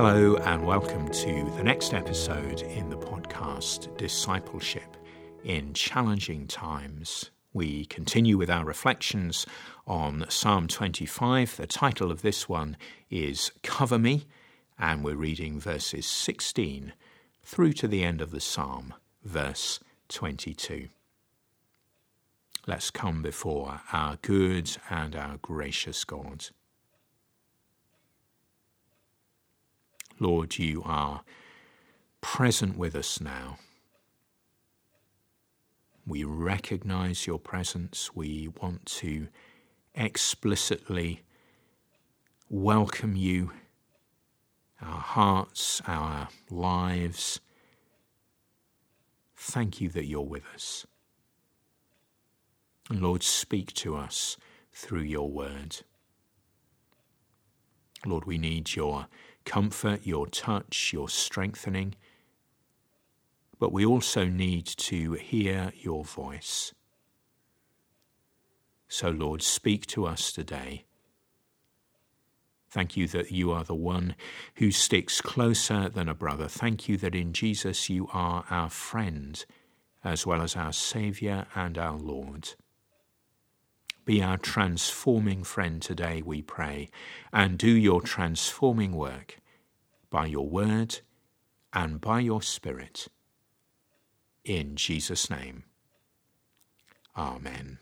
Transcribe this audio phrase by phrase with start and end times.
[0.00, 4.96] Hello, and welcome to the next episode in the podcast Discipleship
[5.42, 7.32] in Challenging Times.
[7.52, 9.44] We continue with our reflections
[9.88, 11.56] on Psalm 25.
[11.56, 12.76] The title of this one
[13.10, 14.26] is Cover Me,
[14.78, 16.92] and we're reading verses 16
[17.42, 18.94] through to the end of the psalm,
[19.24, 19.80] verse
[20.10, 20.90] 22.
[22.68, 26.50] Let's come before our good and our gracious God.
[30.20, 31.22] Lord, you are
[32.20, 33.58] present with us now.
[36.06, 38.10] We recognize your presence.
[38.14, 39.28] We want to
[39.94, 41.22] explicitly
[42.48, 43.52] welcome you,
[44.80, 47.40] our hearts, our lives.
[49.36, 50.86] Thank you that you're with us.
[52.90, 54.36] And Lord, speak to us
[54.72, 55.76] through your word.
[58.06, 59.08] Lord, we need your
[59.48, 61.94] comfort, your touch, your strengthening.
[63.58, 66.74] But we also need to hear your voice.
[68.86, 70.84] So, Lord, speak to us today.
[72.70, 74.14] Thank you that you are the one
[74.56, 76.48] who sticks closer than a brother.
[76.48, 79.44] Thank you that in Jesus you are our friend
[80.04, 82.50] as well as our Saviour and our Lord.
[84.08, 86.88] Be our transforming friend today, we pray,
[87.30, 89.38] and do your transforming work
[90.08, 91.00] by your word
[91.74, 93.08] and by your Spirit.
[94.46, 95.64] In Jesus' name.
[97.18, 97.80] Amen.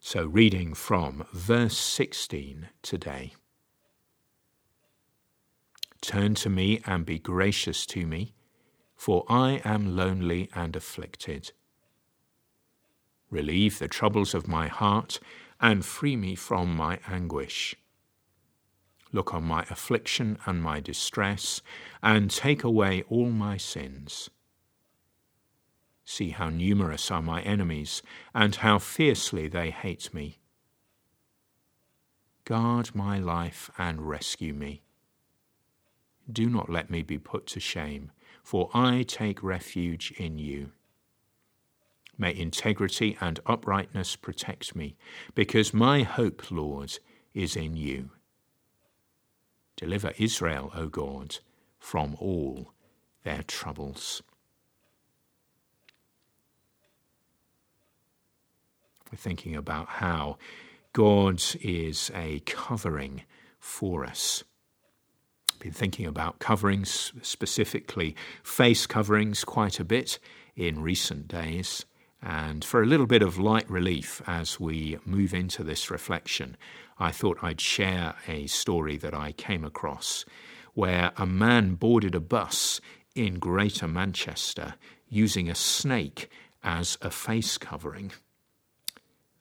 [0.00, 3.34] So, reading from verse 16 today.
[6.00, 8.34] Turn to me and be gracious to me,
[8.96, 11.52] for I am lonely and afflicted.
[13.30, 15.20] Relieve the troubles of my heart,
[15.60, 17.74] and free me from my anguish.
[19.12, 21.62] Look on my affliction and my distress,
[22.02, 24.30] and take away all my sins.
[26.04, 28.02] See how numerous are my enemies,
[28.34, 30.38] and how fiercely they hate me.
[32.44, 34.82] Guard my life and rescue me.
[36.30, 38.10] Do not let me be put to shame,
[38.42, 40.72] for I take refuge in you.
[42.18, 44.96] May integrity and uprightness protect me,
[45.34, 46.98] because my hope, Lord,
[47.32, 48.10] is in you.
[49.76, 51.38] Deliver Israel, O God,
[51.78, 52.72] from all
[53.22, 54.20] their troubles.
[59.12, 60.38] We're thinking about how
[60.92, 63.22] God is a covering
[63.60, 64.42] for us.
[65.60, 70.18] Been thinking about coverings, specifically face coverings, quite a bit
[70.56, 71.84] in recent days.
[72.22, 76.56] And for a little bit of light relief as we move into this reflection,
[76.98, 80.24] I thought I'd share a story that I came across
[80.74, 82.80] where a man boarded a bus
[83.14, 84.74] in Greater Manchester
[85.08, 86.30] using a snake
[86.62, 88.12] as a face covering.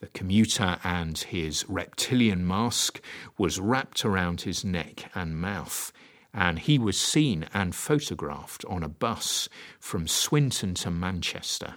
[0.00, 3.00] The commuter and his reptilian mask
[3.38, 5.92] was wrapped around his neck and mouth,
[6.32, 9.48] and he was seen and photographed on a bus
[9.80, 11.74] from Swinton to Manchester.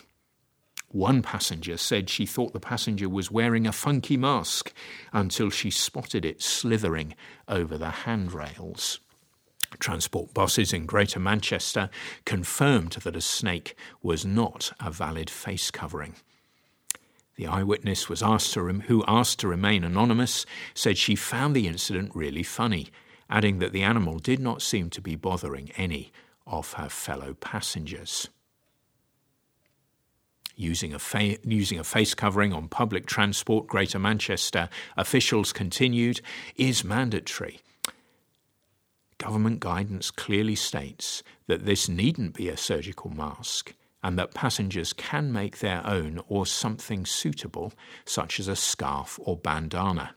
[0.91, 4.73] One passenger said she thought the passenger was wearing a funky mask
[5.13, 7.13] until she spotted it slithering
[7.47, 8.99] over the handrails.
[9.77, 11.91] Transport buses in Greater Manchester
[12.25, 16.15] confirmed that a snake was not a valid face covering.
[17.35, 21.67] The eyewitness was asked to rem- who asked to remain anonymous said she found the
[21.67, 22.87] incident really funny,
[23.29, 26.11] adding that the animal did not seem to be bothering any
[26.47, 28.27] of her fellow passengers
[30.59, 36.21] using a, fa- using a face covering on public transport, Greater Manchester, officials continued,
[36.55, 37.61] is mandatory.
[39.17, 43.73] Government guidance clearly states that this needn't be a surgical mask
[44.03, 47.73] and that passengers can make their own or something suitable,
[48.05, 50.15] such as a scarf or bandana.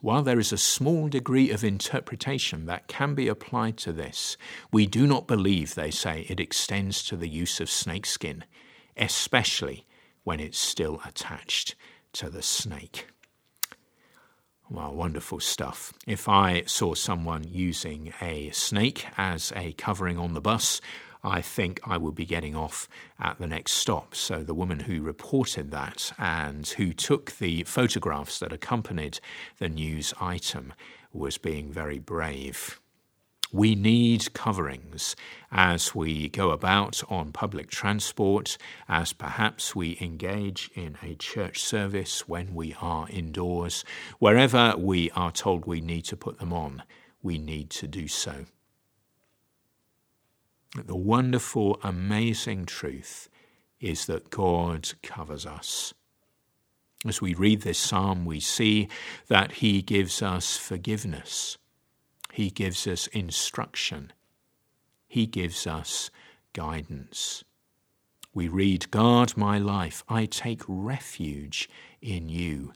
[0.00, 4.36] While there is a small degree of interpretation that can be applied to this,
[4.72, 8.44] we do not believe, they say, it extends to the use of snakeskin
[8.96, 9.86] especially
[10.24, 11.74] when it's still attached
[12.12, 13.06] to the snake.
[14.68, 15.92] Well, wonderful stuff.
[16.08, 20.80] If I saw someone using a snake as a covering on the bus,
[21.22, 22.88] I think I would be getting off
[23.20, 24.14] at the next stop.
[24.14, 29.20] So, the woman who reported that and who took the photographs that accompanied
[29.58, 30.72] the news item
[31.12, 32.80] was being very brave.
[33.52, 35.14] We need coverings
[35.52, 38.58] as we go about on public transport,
[38.88, 43.84] as perhaps we engage in a church service when we are indoors.
[44.18, 46.82] Wherever we are told we need to put them on,
[47.22, 48.46] we need to do so.
[50.74, 53.28] The wonderful, amazing truth
[53.80, 55.94] is that God covers us.
[57.06, 58.88] As we read this psalm, we see
[59.28, 61.58] that He gives us forgiveness
[62.36, 64.12] he gives us instruction.
[65.08, 66.10] He gives us
[66.52, 67.44] guidance.
[68.34, 71.66] We read, Guard my life, I take refuge
[72.02, 72.74] in you.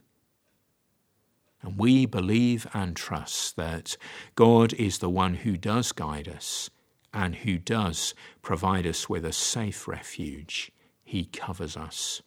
[1.61, 3.97] And we believe and trust that
[4.33, 6.71] God is the one who does guide us
[7.13, 10.71] and who does provide us with a safe refuge.
[11.03, 12.23] He covers us.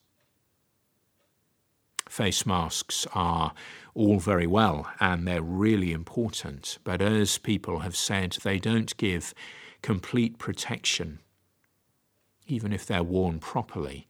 [2.09, 3.53] Face masks are
[3.95, 9.35] all very well and they're really important, but as people have said, they don't give
[9.83, 11.21] complete protection.
[12.47, 14.07] Even if they're worn properly,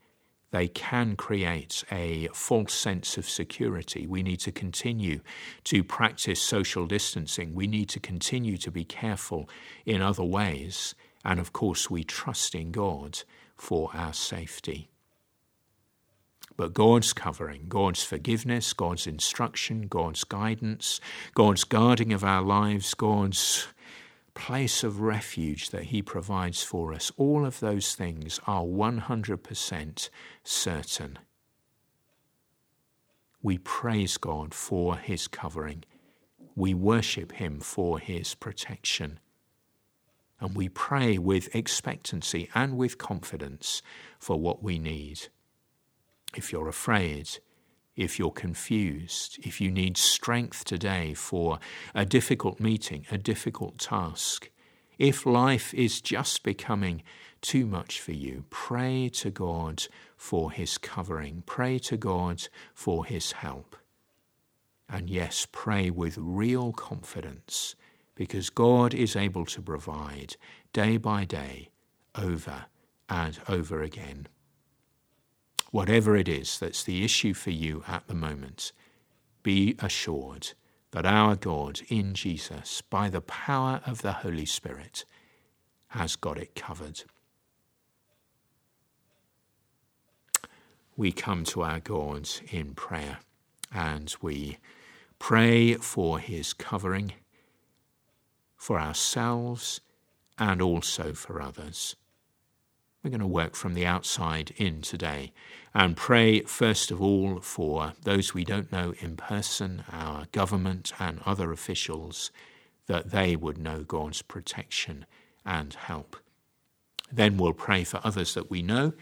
[0.51, 4.07] they can create a false sense of security.
[4.07, 5.19] We need to continue
[5.65, 7.53] to practice social distancing.
[7.53, 9.49] We need to continue to be careful
[9.85, 10.95] in other ways.
[11.25, 13.23] And of course, we trust in God
[13.57, 14.89] for our safety.
[16.57, 21.01] But God's covering, God's forgiveness, God's instruction, God's guidance,
[21.33, 23.67] God's guarding of our lives, God's
[24.35, 30.09] place of refuge that He provides for us, all of those things are 100%
[30.43, 31.19] certain.
[33.41, 35.83] We praise God for His covering.
[36.55, 39.19] We worship Him for His protection.
[40.39, 43.81] And we pray with expectancy and with confidence
[44.19, 45.27] for what we need
[46.35, 47.39] if you're afraid,
[47.95, 51.59] if you're confused, if you need strength today for
[51.93, 54.49] a difficult meeting, a difficult task,
[54.97, 57.03] if life is just becoming
[57.41, 59.83] too much for you, pray to God
[60.17, 63.75] for His covering, pray to God for His help.
[64.89, 67.75] And yes, pray with real confidence
[68.13, 70.37] because God is able to provide
[70.73, 71.69] day by day,
[72.15, 72.65] over
[73.09, 74.27] and over again
[75.75, 78.71] whatever it is that's the issue for you at the moment,
[79.43, 80.53] be assured
[80.91, 85.03] that our God in Jesus, by the power of the Holy Spirit,
[85.89, 87.03] has got it covered.
[90.95, 93.17] We come to our God in prayer
[93.69, 94.59] and we
[95.19, 97.11] pray for his covering
[98.55, 99.81] for ourselves
[100.39, 101.97] and also for others.
[103.05, 105.31] We're going to work from the outside in today
[105.75, 111.21] and pray, first of all, for those we don't know in person, our government and
[111.23, 112.31] other officials,
[112.87, 115.05] that they would know God's protection
[115.45, 116.15] and help.
[117.11, 118.93] Then we'll pray for others that we know,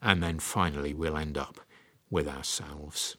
[0.00, 1.60] and then finally we'll end up
[2.08, 3.18] with ourselves.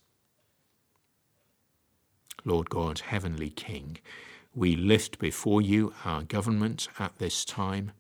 [2.44, 4.00] Lord God, Heavenly King,
[4.56, 7.92] we lift before you our government at this time.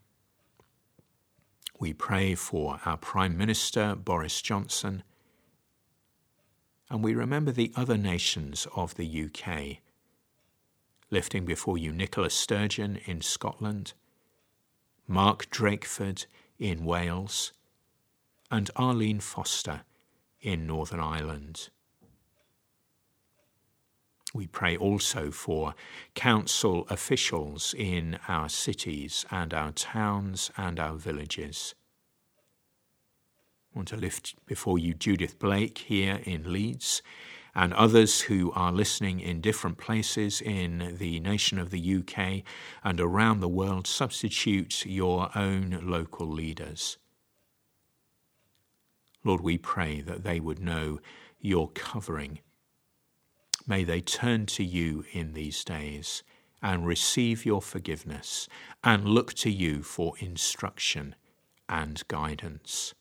[1.83, 5.03] We pray for our Prime Minister, Boris Johnson,
[6.89, 9.80] and we remember the other nations of the UK,
[11.12, 13.91] lifting before you Nicola Sturgeon in Scotland,
[15.10, 16.25] Mark Drakeford
[16.57, 17.51] in Wales,
[18.50, 19.81] and Arlene Foster
[20.39, 21.67] in Northern Ireland.
[24.34, 25.75] We pray also for
[26.15, 31.75] council officials in our cities and our towns and our villages.
[33.74, 37.01] I want to lift before you Judith Blake here in Leeds
[37.56, 42.44] and others who are listening in different places in the nation of the UK
[42.84, 43.88] and around the world.
[43.88, 46.98] Substitute your own local leaders.
[49.24, 51.00] Lord, we pray that they would know
[51.39, 52.39] your covering
[53.65, 56.24] May they turn to you in these days
[56.62, 58.50] and receive your forgiveness
[58.84, 61.15] and look to you for instruction
[61.70, 62.94] and guidance.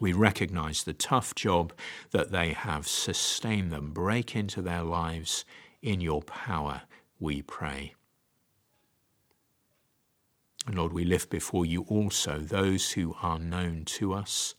[0.00, 1.72] We recognize the tough job
[2.12, 2.86] that they have.
[2.86, 5.44] Sustain them, break into their lives
[5.82, 6.82] in your power,
[7.18, 7.94] we pray.
[10.66, 14.54] And Lord, we lift before you also those who are known to us.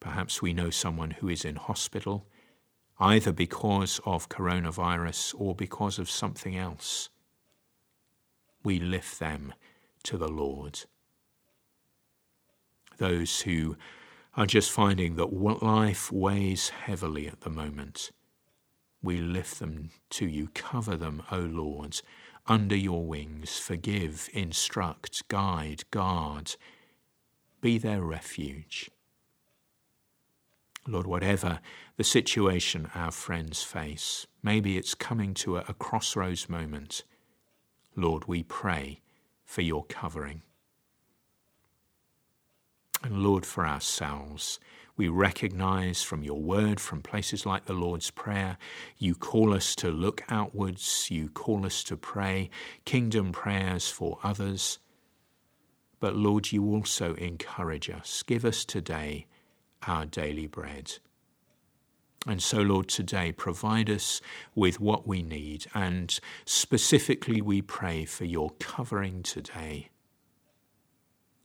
[0.00, 2.26] Perhaps we know someone who is in hospital
[3.00, 7.08] either because of coronavirus or because of something else.
[8.62, 9.54] We lift them
[10.04, 10.84] to the Lord.
[12.98, 13.76] Those who
[14.36, 18.10] are just finding that life weighs heavily at the moment,
[19.02, 20.48] we lift them to you.
[20.54, 22.00] Cover them, O Lord,
[22.46, 23.58] under your wings.
[23.58, 26.56] Forgive, instruct, guide, guard.
[27.60, 28.90] Be their refuge.
[30.86, 31.60] Lord, whatever
[31.96, 37.04] the situation our friends face, maybe it's coming to a, a crossroads moment.
[37.96, 39.00] Lord, we pray
[39.44, 40.42] for your covering.
[43.04, 44.58] And Lord, for ourselves,
[44.96, 48.56] we recognize from your word, from places like the Lord's Prayer,
[48.96, 52.48] you call us to look outwards, you call us to pray
[52.86, 54.78] kingdom prayers for others.
[56.00, 58.22] But Lord, you also encourage us.
[58.22, 59.26] Give us today
[59.86, 60.94] our daily bread.
[62.26, 64.22] And so, Lord, today provide us
[64.54, 65.66] with what we need.
[65.74, 69.90] And specifically, we pray for your covering today.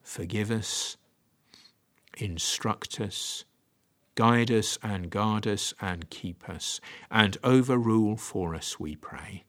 [0.02, 0.96] Forgive us,
[2.22, 3.46] instruct us,
[4.16, 9.44] guide us, and guard us, and keep us, and overrule for us, we pray.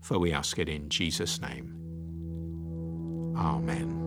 [0.00, 1.78] For we ask it in Jesus' name.
[3.36, 4.01] Amen.